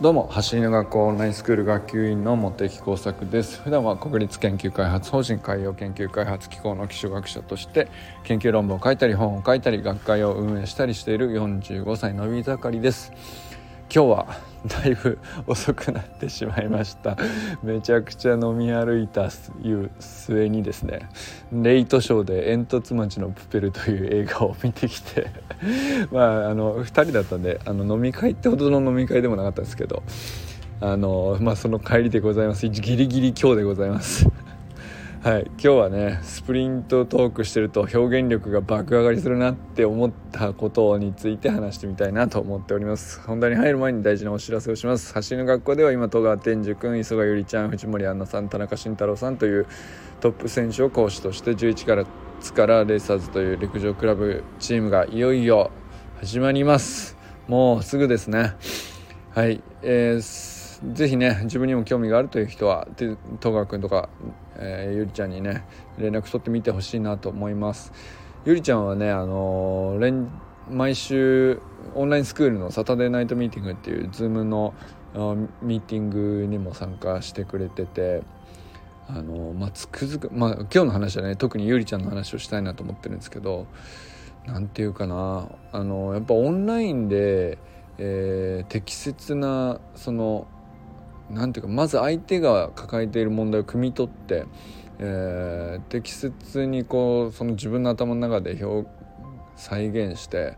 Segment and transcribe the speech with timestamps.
[0.00, 3.60] どうも走りの学校オンラインスクール学級委員の茂木耕作です。
[3.60, 7.86] 普段は国立研究開発法人海洋研究開発機構の基礎学者として
[8.24, 13.12] 研究論文を書いたり本を書いたり学会を運営したりしている45歳のび盛りです。
[13.92, 14.26] 今日は
[14.66, 15.18] だいぶ
[15.48, 17.16] 遅くなってしまいました。
[17.62, 19.28] めちゃくちゃ飲み歩いたい
[19.72, 21.08] う末にですね
[21.50, 25.30] レイトショーで「煙突町のプペル」という映画を見てきて
[26.12, 30.02] まああの2人だったんであの飲み会ってほどの飲み会でもなかったんですけど
[30.80, 32.68] あのまあその帰りでございます。
[32.68, 34.28] ギリギリ今日でございます。
[35.22, 43.20] はい今日はねスプリントトークしてると表現力が爆上がりするなって思ったことについて話してみたいなと思っております。
[43.26, 45.12] 本題に入る前に大事なお知らせをします。
[45.12, 49.66] 走りの学校では今戸川天寿君磯賀ゆりちゃん藤森杏奈さん田中慎太郎さんという
[50.22, 52.06] トップ選手を講師として11
[52.40, 55.70] 月からレーサーズという陸上クラブチームがいよいよ
[56.20, 58.54] 始まりますもうすぐですね
[59.34, 60.59] はいえー
[60.92, 62.88] ぜひね自分にも興味があるという人は
[63.40, 64.08] 戸川君とか
[64.60, 65.64] えー、ゆりちゃんにね
[65.98, 67.92] 連絡取ってみてほしいなと思います。
[68.44, 70.28] ゆりちゃんはねあのー、
[70.70, 71.60] 毎週
[71.94, 74.74] オンラインスクールのサタデーナイトミーティングっていうズームの
[75.62, 78.22] ミーティングにも参加してくれてて
[79.08, 83.66] あのまあつくづくまあ今日の話はね特にゆりちゃんの話をしたいなと思ってるんですけど
[84.46, 87.58] 何て言うかなあのやっぱオンラインで、
[87.98, 90.46] えー、適切なその
[91.30, 94.46] 何ていうかまず相手が抱えている問題を汲み取って、
[94.98, 98.88] えー、適切にこうその自分の頭の中で表
[99.56, 100.56] 再現して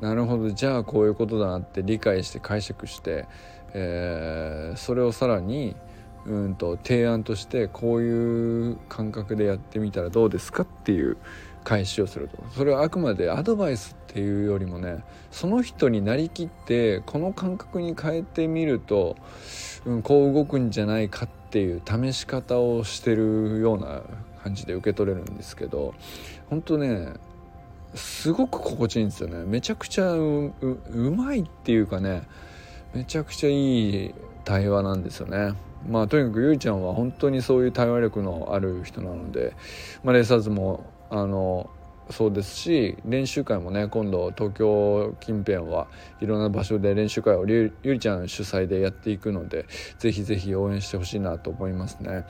[0.00, 3.26] なるほどじゃあこういうことだなって理解して解釈して、
[3.74, 5.74] えー、それをさらに
[6.26, 11.16] うんと提案としてこういう感覚でやってみたらどうですかっていう
[11.64, 19.16] 返しをするとそれはあくまでアドバイスっていうよりもねその人になりきってこの感覚に変えてみると、
[19.84, 24.02] うん、こう動くんじゃないかっていう試し方をしてるような
[24.42, 25.94] 感じで受け取れるんですけど
[26.48, 27.14] 本当ね
[27.94, 32.22] すごく心地いいんですよねめちゃくちゃううまいっていうかね
[32.94, 35.54] めちゃくちゃいい対話なんですよね。
[35.88, 39.54] まあとにかくゆいちゃんは本当にそういう対話力のある人なので、
[40.02, 41.70] まあ、レーサーズもあの
[42.10, 45.86] そうですし練習会もね今度東京近辺は
[46.20, 49.66] いろんな場所で練習会をゆりちゃん主催でやっていくので
[49.98, 52.24] ぜひぜひ応援してほしいなと思いますね。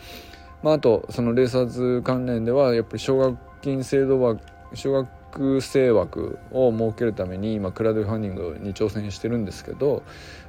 [0.63, 4.37] まあ、あとそのレーサーズ関連ではやっぱり奨学金制度は
[4.75, 10.03] 奨学生枠を設けるために今クラウドファンディングに挑戦してるんですけど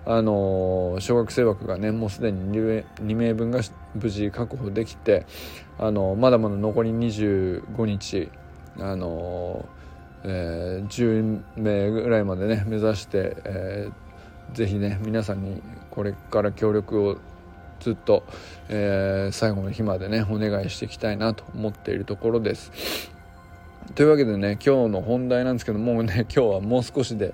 [0.05, 3.61] あの奨学生枠がねもうすでに2名分が
[3.93, 5.25] 無事確保できて
[5.77, 8.29] あのまだまだ残り25日
[8.79, 9.65] あの、
[10.23, 17.17] えー、10名ぐらいまでね目指して、えー、ぜひね皆さんにこれから協力を
[17.79, 18.23] ずっと、
[18.69, 23.20] えー、最後の日までねお願いしていきたいなと思っているところです。
[23.95, 27.33] というわけでね今日の本題なんですけどもうね 今日はもう少しで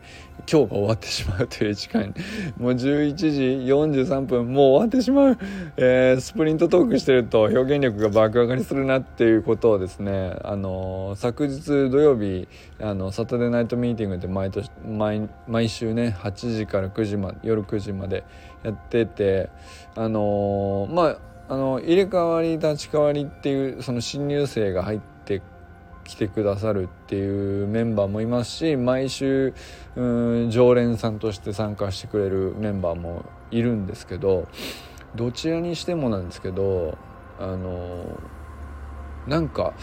[0.52, 2.14] 今日が終わってしまうという時間。
[2.58, 3.30] もう11時
[3.72, 5.38] 43分もう終わってしまう、
[5.78, 12.48] えー、スプリントトークしてると表現力が爆上がりするなっていうことをですねあの昨日土曜日
[12.80, 18.24] あのサタデーナイトミーティングで毎年毎毎週ね8時から9時まで夜9時まで
[18.64, 19.50] やってて
[19.96, 21.18] あのまあ
[21.50, 25.17] あの入れ替わり立ち替わりっていうその新入生が入って
[26.08, 29.54] 来てくださるっていうメンバーもいますし毎週
[29.96, 34.48] うん常連さんとして参加してくれるメンバーもいるんですけど
[35.16, 36.98] どちらにしてもなんですけど
[37.40, 38.18] あの
[39.28, 39.74] なんか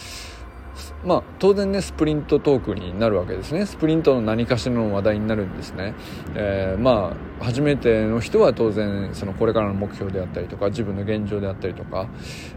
[1.04, 3.64] まあ当然ねスプリントトークになるわけですね。
[3.66, 5.94] スプリントの何かしらの話題になるんですね、
[6.34, 12.08] えー、まあ初めての人は当然そのこれからの目標であったりとか自分の現状であったりとか、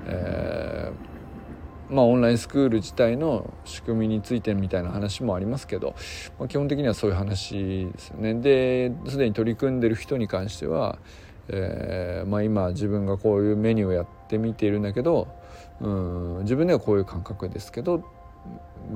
[0.07, 1.16] えー
[1.89, 5.95] まあ、オンラインスクール自体の仕組みについてみたいな話もありますけど、
[6.37, 8.33] まあ、基本的にはそういう話ですよね。
[8.33, 10.99] ですでに取り組んでる人に関しては、
[11.49, 15.27] えーまあ、今自分がこういうメニューをやってみているんだけど
[15.79, 18.03] うん自分ではこういう感覚ですけど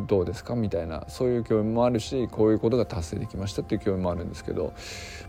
[0.08, 0.56] どうですか？
[0.56, 4.74] みたいなそういう興味もあるしこういうことが達成できましたっていう興味もあるんですけど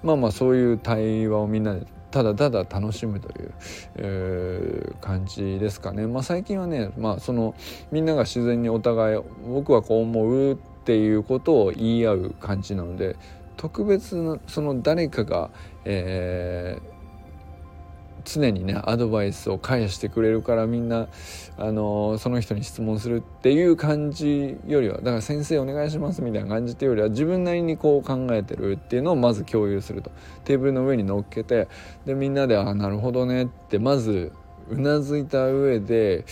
[0.03, 3.55] まあまあそういう対話をみんなでただただ楽しむという、
[3.97, 6.07] えー、感じですかね。
[6.07, 7.55] まあ、最近はね、まあ、その
[7.91, 13.17] みんなが自然にお互い僕はこう思うっていうことを言い合う感じなので
[13.57, 15.51] 特別なその誰かが、
[15.85, 16.92] えー、
[18.25, 21.09] 常にねアドバイスを返してくれるからみんな
[21.59, 30.11] あのその人に質問するっていう感じよりはだから先生お願いしますみたいな感じっていうよりは自分なりにこう考えてるっていうのをまず共有すると。
[30.45, 31.69] テーブルの上に乗っけて
[32.05, 34.33] でみんなで「あなるほどね」ってまず
[34.69, 36.25] うなずいた上で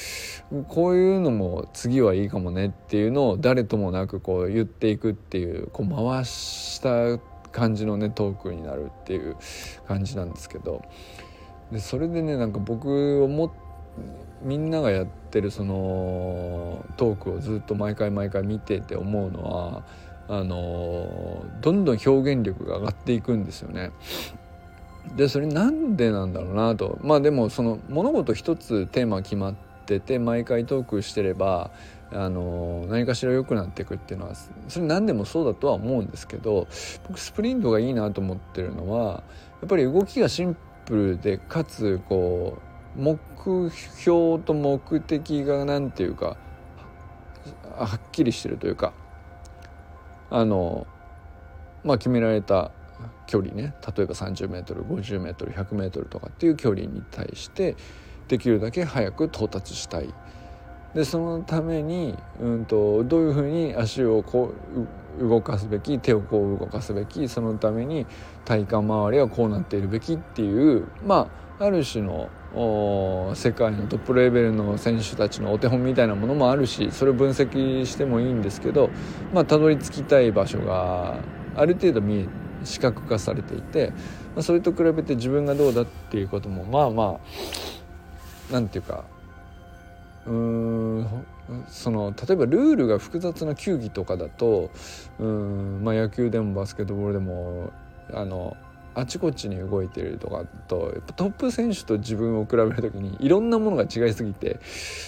[0.69, 7.19] こういうのも次はいいかもねっていうのを誰ともなくこう言っていくっていうこう回した
[7.53, 9.37] 感じのねトークになるっていう
[9.87, 10.83] 感じなんですけど。
[11.73, 13.53] でそれでねなんか僕思
[14.43, 19.83] みんながやってるそのトークをずっと毎回毎回見てて思うのは
[20.29, 23.91] あのどんどん表現力が上がっていくんですよね。
[25.17, 29.55] でそれなんでなんだろうなとまあでもその物事一つテーマ決まっ
[29.87, 31.71] てて毎回トークしてれば
[32.13, 34.35] あの何かしら良くなっていくっていうのは
[34.69, 36.69] それ何でもそうだとは思うんですけど
[37.09, 39.23] 僕スプリントがいいなと思ってるのは
[39.61, 42.59] やっぱり動きがシンプルプルでかつこ
[42.97, 43.19] う目
[43.71, 46.37] 標と目的が何ていうか
[47.77, 48.93] はっきりしてるというか
[50.31, 50.87] あの
[51.85, 52.73] まあ決められた
[53.27, 53.75] 距離ね。
[53.97, 57.77] 例えば 30m50m100m とかっていう距離に対して
[58.29, 60.13] できるだけ早く到達したい。
[60.95, 64.87] でそのために、うんと、どういうふうに足をこう
[65.19, 68.07] 動かすべき手をこう動かすべきそのために
[68.45, 72.31] 体幹周りはこうなっているべきっていうまあある種の
[73.35, 78.91] 世界のトップレベルの選手たちのお手本みたいなものもあるしそれを分析してもいいんですけど
[79.33, 81.19] まあたどり着きたい場所が
[81.55, 82.29] ある程度見え
[82.65, 83.91] 視覚化されていて、
[84.35, 87.21] まあ、それと比べて自分がどうだっていうこともまあま
[88.51, 89.05] あなんていうか
[90.27, 91.27] うーん
[91.69, 94.71] その例えばルールが複雑な球技とかだと
[95.19, 97.73] うん、まあ、野球でもバスケットボールでも
[98.13, 98.57] あの
[98.95, 104.59] あちこちに動いてるとかとやっぱトップ選手と自分を比べる時にいろんなものが違いすぎて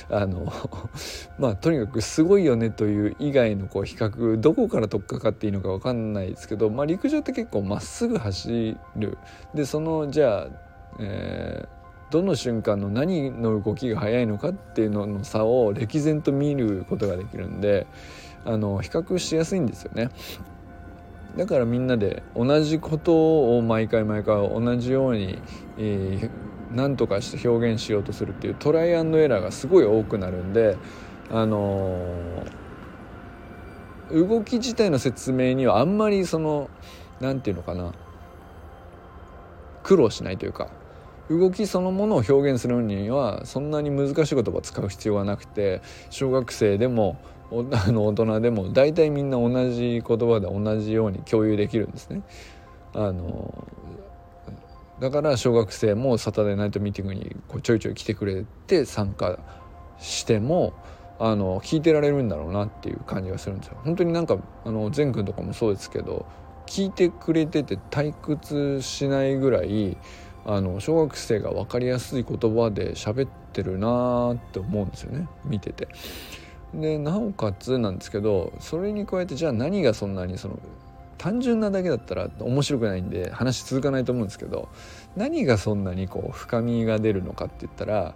[0.09, 0.53] あの
[1.39, 9.19] まあとにかくすごいよねという以外のこう比較どこから取っかかっていいのか分かんないですけど、まあ、陸上って結構まっすぐ走る。
[9.53, 10.49] でそのじゃあ、
[11.00, 11.81] えー
[12.12, 17.87] どの瞬間の何の動きが速いのかっていうのの差を歴然と見ることができるんで
[18.44, 20.11] あの比較しやすいんですよね。
[21.38, 25.38] だからみんなで同じことを毎回毎回同じように、
[25.79, 26.31] えー、
[26.76, 30.76] 何とかして表現しようとするっていうトライアンドエラーがすごい多くなるんで、
[31.31, 36.69] あのー、動き自体の説明にはあんまりその
[37.20, 37.94] 何て言うのかな
[39.82, 40.69] 苦労しないというか
[41.38, 47.17] 動きそのものを表現するにはそんなに難しい言葉を使う必要がなくて小学生でも
[47.52, 52.23] あの大人でも大体みんな同じ言葉で同じように共有できるんですね。
[52.94, 53.67] あの
[55.00, 59.38] だから小学生もサタデーナイトミーティングにこうちょいちょい来てくれて参加
[59.99, 60.75] しても
[61.19, 63.76] あの聞いてられるんだろうなっていう感じがするんですよ。
[63.84, 66.26] 本当になんかあの善くんとかもそうですけど
[66.67, 69.96] 聞いてくれてて退屈しないぐらい
[70.44, 75.89] あの小学生が分かりやすい言葉で喋ってるなーって思うんですよね見てて。
[76.75, 80.59] でなおかつなんですけどそれに加えてじゃあ何がそんなにその
[81.19, 84.69] 単純なだけだったら面白くないんで話続かないと思うんですけど
[85.15, 88.15] 何がそんなにこう深みが出るのかって言ったら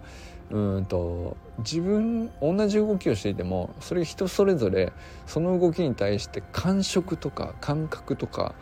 [0.49, 4.91] うんと自分同じ動きをしていてもそれ人それぞれ
[5.25, 8.55] その動きに対して感触とか感覚とか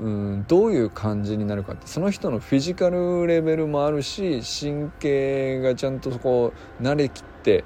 [0.00, 7.64] うんどういう感じになるかってその人のフィジカルレベルもあるし神経がちゃんとそこ慣れきって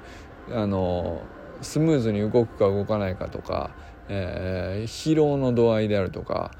[0.51, 1.21] あの
[1.61, 3.71] スムーズに動くか動かないかとか、
[4.09, 6.51] えー、疲労の度合いであるとか。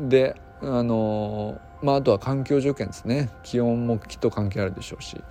[0.00, 3.30] であのまああとは環境条件ですね。
[3.42, 5.22] 気温もきっと関係あるでしょうし。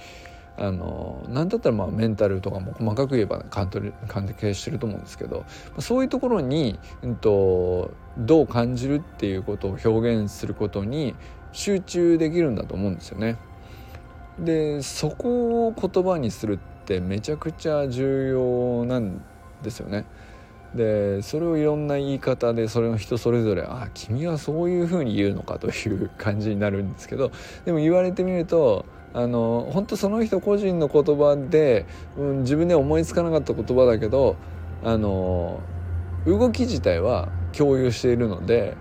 [0.58, 5.46] あの何だったらまあメンタルとかも細かく言えば関係してると思うんですけど
[5.80, 11.16] そういうところに、うんと、どう感じるっていうことを表現することに
[11.52, 13.38] 集中できるんだと思うんですよね。
[14.40, 19.22] でそこを言葉にするってめちゃくちゃ重要なん
[19.62, 20.06] ですよね。
[20.74, 27.32] でそれをいろんな言い方でそれの人それぞれ「あ君はそういうふうに言うのか」という感じになるんですけど
[27.64, 28.86] でも言われてみると
[29.16, 31.86] あの本当その人個人の言葉で、
[32.18, 34.36] うん、自分で思いつかなかった言葉だけど
[34.84, 35.62] あの
[36.26, 38.76] 動き自体は共有しているので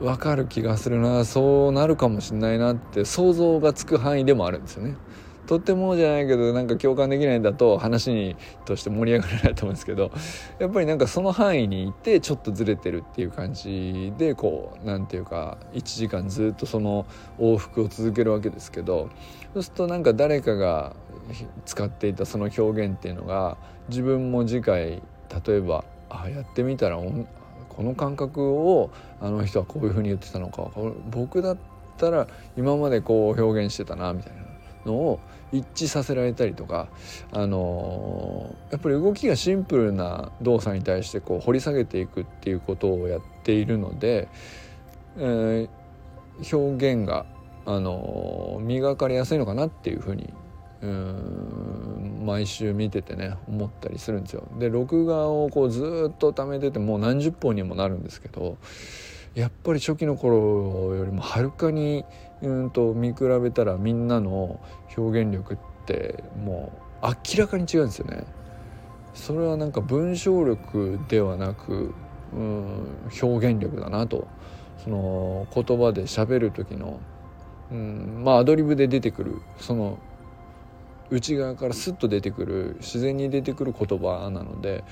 [0.00, 4.96] 分かる気がするなそうなるかもしれないなって想像がつく範囲でもあるんですよね。
[5.46, 10.12] とってもじゃないけどなんか共感できないんだと話にとして盛り上がらないと思うんですけど
[10.58, 17.06] やっぱりなんかその範囲にいてちょっとずれてるっていう感じでこう何て言うか1時間ずっとその
[17.38, 19.10] 往復を続けるわけですけど
[19.54, 20.94] そうするとなんか誰かが
[21.64, 23.56] 使っていたその表現っていうのが
[23.88, 25.02] 自分も次回
[25.46, 30.70] 例えばあやってみたらこの感覚をあの人はこういうふうに言ってたのか
[31.10, 31.56] 僕だっ
[31.96, 34.51] たら今までこう表現してたなみたいな。
[34.84, 35.20] のを
[35.52, 36.88] 一致させられたりとか、
[37.30, 44.28] あのー、やっぱり動きがシンプルな動作に対してこう掘り下げていくっていうことをやっているので、
[45.18, 47.26] えー、表現が、
[47.66, 50.32] あのー、磨かれやすいのかなっていうふうに
[50.82, 54.48] うん毎週見ててね思ったりするんですよ。
[54.58, 58.58] で録画をこうずっと貯めててもう何十本にもなるんですけど
[59.34, 62.04] やっぱり初期の頃よりもはるかに
[62.42, 64.60] うんと見比べたらみんなの
[64.96, 66.72] 表現力っても
[67.02, 68.24] う明らかに違うんですよね。
[69.14, 71.94] それはなんか文章力ではなく
[72.32, 72.86] うん
[73.22, 74.26] 表現力だなと
[74.84, 77.00] その言葉で喋る時の
[77.70, 79.98] うんまあアドリブで出てくるその
[81.10, 84.82] 内側からスッと出てくる自然に出てくる言葉なので、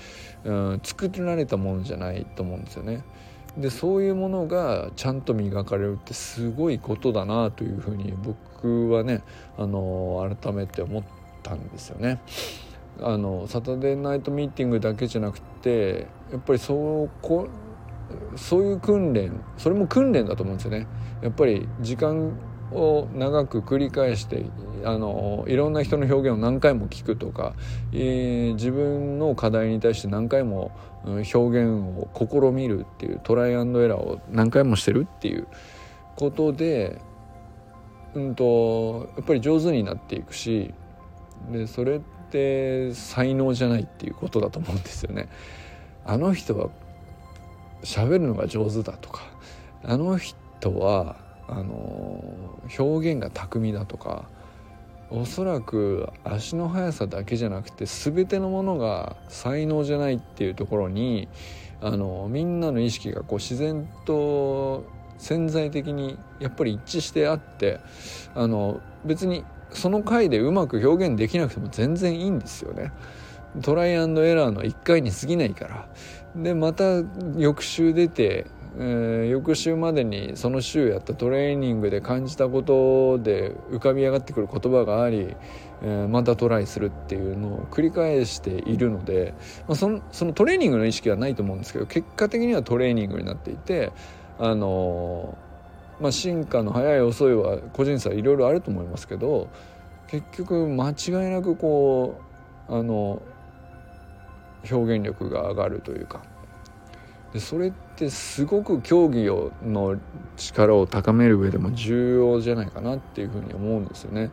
[0.44, 3.02] うん、作られたものじゃないと思うんですよね。
[3.56, 9.22] でそういうものがちゃんと磨かれるってすごいことだなというふうに僕はね
[9.58, 11.04] あの改めて思っ
[11.42, 12.20] たんですよね。
[13.02, 17.48] あのサタデーナイトミーティングだけじゃなくてやっぱりそうこ
[18.36, 20.86] そういう訓練それも訓練だと思うんですよね。
[21.22, 22.32] やっぱり時間
[22.72, 24.46] を長く繰り返して
[24.84, 27.54] あのいろんな人の表現を何回も聞くとか、
[27.92, 30.70] えー、自分の課題に対して何回も
[31.04, 31.36] 表現
[31.96, 35.46] を試みるっていうトライアンドエラーを何回もしてるっていう
[36.16, 37.00] ことで、
[38.14, 40.72] うんと、やっぱり上手になっていくし
[41.50, 42.00] でそれっ
[42.30, 45.28] て才能じゃないっていうことだと思うんですよね。
[46.04, 46.68] あの人は
[47.82, 49.22] 喋るのが上手だとか
[49.82, 50.36] あの人
[50.78, 52.22] はあの
[52.78, 54.24] 表現が巧みだとか
[55.10, 61.28] おそらく足の速さだけじゃなくて全てのものが才能じゃないっていうところに
[61.80, 64.84] あのみんなの意識がこう自然と
[65.18, 67.80] 潜在的にやっぱり一致してあって
[68.34, 72.92] あの別にその回でうまく表現できなくても全然いいんですよね。
[73.62, 75.88] トライアンドエラーの1回に過ぎないから
[76.36, 76.84] でまた
[77.36, 78.46] 翌週出て
[78.82, 85.36] えー、翌週までにその週やったトレーニングで感じたことで浮かび上がってくる言葉があり、
[85.82, 89.34] えー、またトライするっていうのを繰り返しているので、
[89.68, 93.92] まあ、そのそのトレーニングの意識はないと思うんですけど結果的にはトレーニングになっていて
[94.38, 99.50] あのー、まあ、進化の早い遅いは個人差いろいろあると思いますけど
[100.06, 102.18] 結局間違いなくこ
[102.66, 103.20] うあの
[104.70, 106.22] 表現力が上がるというか。
[107.32, 109.98] でそれってすごく競技をの
[110.36, 114.30] 力を高める上でも重要じゃないかなっていうふうに思うんですよね。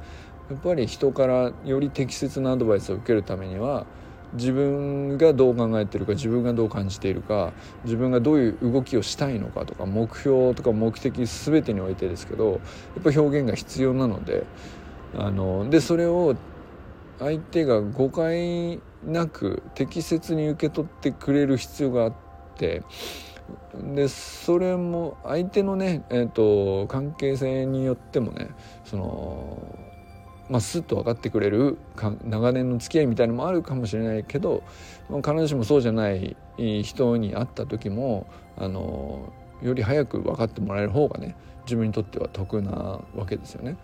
[0.49, 3.85] やっぱり人からより適切なアドバイスを受けるためには
[4.33, 14.45] 自分がどう考えてるか自分がどう感じているか自分がどういう動きをしたいのかとか目標とか目的全てにおいてですけどやっぱ表現が必要なので
[15.17, 16.35] あのでそれを
[17.19, 22.13] 相手が誤解なく適切に受け取ってくれる必要があっ
[22.57, 22.83] て
[23.95, 28.49] でそれも相手のね、えーと、関係性によってもね
[28.85, 29.57] その
[30.49, 31.77] まあ、スッと分かってくれる
[32.23, 34.63] 長年の付き合いみたいのもあるかもしれないけど
[35.09, 38.27] 必ずしもそうじゃない人に会った時も
[38.57, 41.35] あのより早く分かってもらえる方がね
[41.65, 43.75] 自分にとっては得なわけですよね。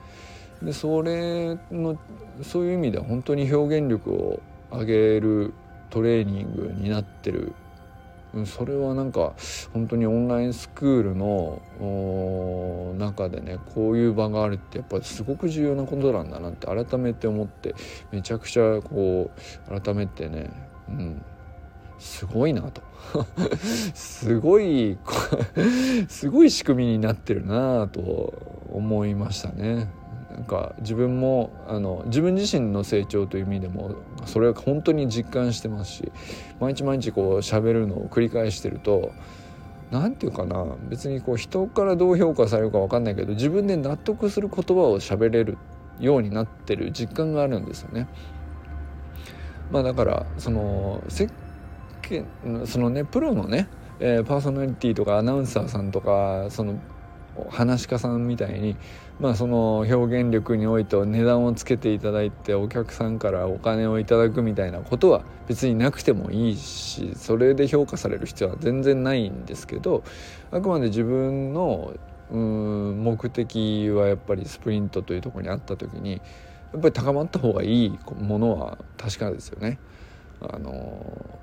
[0.62, 1.98] でそれの
[2.42, 4.40] そういう意味では本当に表現力を
[4.72, 5.54] 上げる
[5.90, 7.54] トレーニングになってる
[8.46, 9.34] それはなんか
[9.74, 11.62] 本当にオンラインスクールの
[12.98, 17.76] 中でねこういう場があるってやっぱりすごく重要なことなんだなって改めて思って
[18.12, 19.32] めちゃくちゃこ
[19.70, 20.50] う改めてね、
[20.90, 21.26] うん、
[22.00, 22.82] すごいなと
[23.94, 24.98] すごい
[26.10, 28.34] すごい仕組みになってるなと
[28.72, 30.03] 思いましたね。
[30.34, 36.12] なんか自分もあの自分自身の成長という意味でもそれは本当に実感してますし
[36.60, 39.12] 毎日毎日こう喋るのを繰り返してると
[39.92, 45.60] 何て言うかな別にこう人からどう評価されるか分かんないけど自分で納得する言葉を喋れる
[46.00, 48.08] ようになってる実感があるんですよね。
[49.72, 51.30] まあだからそのせっ
[52.66, 53.68] そのねプロのね、
[54.00, 56.80] えー、パーソナリティとかアナウンサーさんとかその
[57.50, 58.76] 話し家さんみたいに、
[59.20, 70.04] まあ、その表現力において値段をつけていただいてお客さんからお金をいただくみたいなことは別になくてもいいしそれで評価される必要は全然ないんですけど
[70.52, 71.94] あくまで自分の
[72.32, 79.78] うん目的はやっぱりスプリントというところにあった時にやっぱり高まった方がいいものは確かですよね。
[80.42, 81.40] あの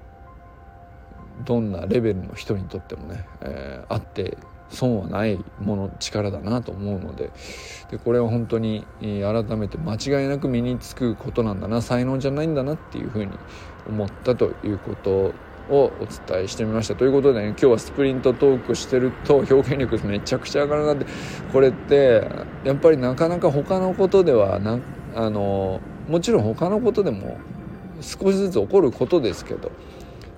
[1.44, 4.36] どんなレベルの人にとってもね、えー、あって
[4.70, 7.30] 損はないもの力だなと思うので
[7.90, 13.32] でこれは本当に改めて間違いなく身につくことなんだな才能じゃないんだなっていうふうに
[13.88, 15.32] 思ったということ
[15.70, 16.96] をお伝えしてみました。
[16.96, 21.06] ということでね今日はスプリントトークしてると表現力めちゃくちゃ上がるなって
[21.52, 22.26] これって
[22.64, 24.78] やっぱりなかなか他のことではな
[25.14, 27.38] あのもちろん他のことでも
[28.00, 29.70] 少しずつ起こることですけど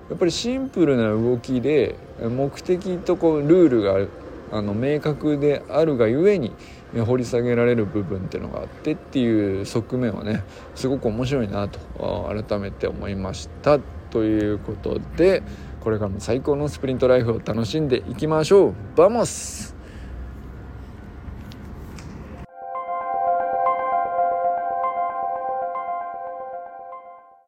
[0.09, 4.22] やっぱりシンプルな動きで目的とこうルールが
[4.53, 6.53] あの明確であるがゆえに
[6.95, 10.43] 掘り下げられる部分っていうのがあってっていう側面はね
[10.75, 11.79] すごく面白いなと
[12.47, 13.79] 改めて思いました
[14.11, 15.41] ということで
[15.81, 18.73] これからも最高のスプリントライフを楽しんでいきましょう。
[18.95, 19.72] Vamos